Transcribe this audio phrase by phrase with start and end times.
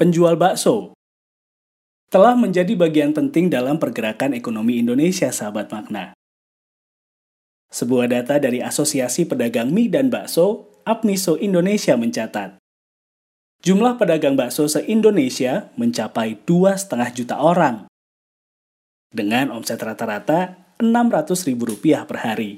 [0.00, 0.96] penjual bakso
[2.08, 6.16] telah menjadi bagian penting dalam pergerakan ekonomi Indonesia, sahabat makna.
[7.68, 12.56] Sebuah data dari Asosiasi Pedagang Mie dan Bakso, Apniso Indonesia mencatat,
[13.60, 17.86] jumlah pedagang bakso se-Indonesia mencapai 2,5 juta orang,
[19.12, 22.52] dengan omset rata-rata Rp600.000 per hari.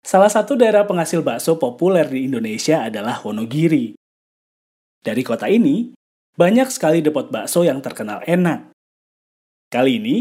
[0.00, 3.94] Salah satu daerah penghasil bakso populer di Indonesia adalah Wonogiri.
[5.04, 5.92] Dari kota ini,
[6.34, 8.72] banyak sekali depot bakso yang terkenal enak.
[9.68, 10.16] Kali ini,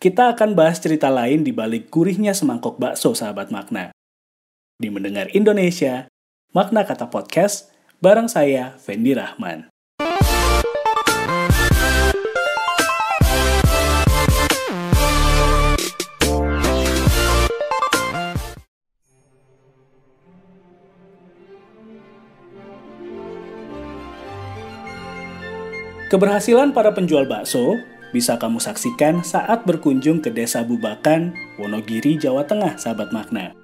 [0.00, 3.92] kita akan bahas cerita lain di balik gurihnya semangkok bakso sahabat makna.
[4.80, 6.08] Di Mendengar Indonesia,
[6.56, 9.71] Makna Kata Podcast, bareng saya, Fendi Rahman.
[26.12, 27.80] Keberhasilan para penjual bakso
[28.12, 33.56] bisa kamu saksikan saat berkunjung ke Desa Bubakan, Wonogiri, Jawa Tengah, sahabat makna.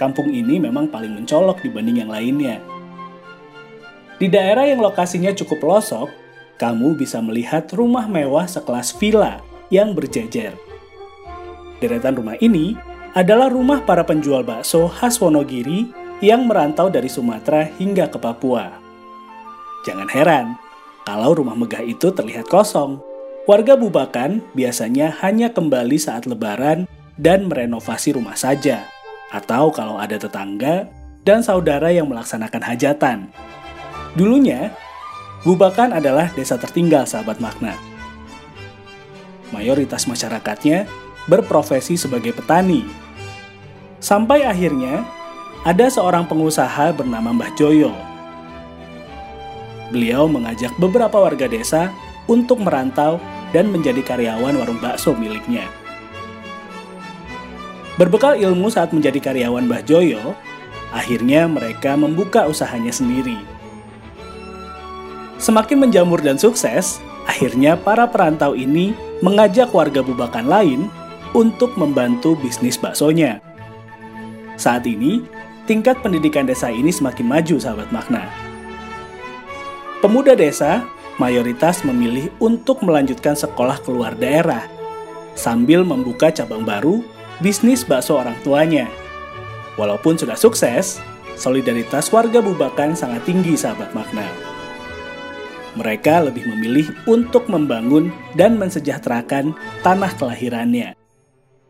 [0.00, 2.64] Kampung ini memang paling mencolok dibanding yang lainnya.
[4.16, 6.08] Di daerah yang lokasinya cukup pelosok,
[6.56, 10.56] kamu bisa melihat rumah mewah sekelas villa yang berjejer.
[11.84, 12.72] Deretan rumah ini
[13.12, 15.84] adalah rumah para penjual bakso khas Wonogiri
[16.24, 18.72] yang merantau dari Sumatera hingga ke Papua.
[19.84, 20.56] Jangan heran,
[21.08, 23.00] kalau rumah megah itu terlihat kosong.
[23.48, 26.84] Warga Bubakan biasanya hanya kembali saat lebaran
[27.16, 28.84] dan merenovasi rumah saja,
[29.32, 30.84] atau kalau ada tetangga
[31.24, 33.18] dan saudara yang melaksanakan hajatan.
[34.20, 34.68] Dulunya,
[35.48, 37.72] Bubakan adalah desa tertinggal sahabat makna.
[39.48, 40.84] Mayoritas masyarakatnya
[41.24, 42.84] berprofesi sebagai petani.
[43.96, 45.08] Sampai akhirnya,
[45.64, 48.07] ada seorang pengusaha bernama Mbah Joyo
[49.90, 51.92] beliau mengajak beberapa warga desa
[52.28, 53.16] untuk merantau
[53.50, 55.64] dan menjadi karyawan warung bakso miliknya.
[57.98, 60.38] Berbekal ilmu saat menjadi karyawan Mbah Joyo,
[60.94, 63.34] akhirnya mereka membuka usahanya sendiri.
[65.42, 70.80] Semakin menjamur dan sukses, akhirnya para perantau ini mengajak warga bubakan lain
[71.34, 73.42] untuk membantu bisnis baksonya.
[74.54, 75.22] Saat ini,
[75.66, 78.47] tingkat pendidikan desa ini semakin maju sahabat makna.
[79.98, 80.86] Pemuda desa
[81.18, 84.62] mayoritas memilih untuk melanjutkan sekolah keluar daerah
[85.34, 87.02] sambil membuka cabang baru
[87.42, 88.86] bisnis bakso orang tuanya.
[89.74, 91.02] Walaupun sudah sukses,
[91.34, 94.26] solidaritas warga Bubakan sangat tinggi sahabat makna.
[95.74, 100.94] Mereka lebih memilih untuk membangun dan mensejahterakan tanah kelahirannya.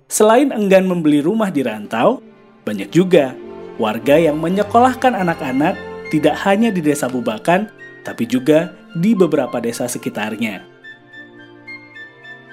[0.09, 2.21] Selain enggan membeli rumah di rantau,
[2.65, 3.33] banyak juga
[3.81, 5.77] warga yang menyekolahkan anak-anak
[6.09, 7.69] tidak hanya di desa Bubakan,
[8.09, 10.65] tapi juga di beberapa desa sekitarnya.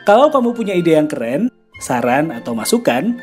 [0.03, 1.47] Kalau kamu punya ide yang keren,
[1.79, 3.15] saran atau masukan,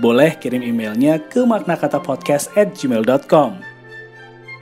[0.00, 3.50] boleh kirim emailnya ke maknakatapodcast@gmail.com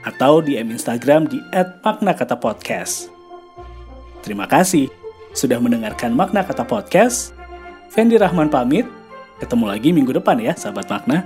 [0.03, 3.07] atau DM Instagram di @maknakatapodcast.
[4.21, 4.85] Terima kasih
[5.35, 7.35] sudah mendengarkan Makna Kata Podcast.
[7.91, 8.87] Fendi Rahman pamit.
[9.37, 11.21] Ketemu lagi minggu depan ya, sahabat makna.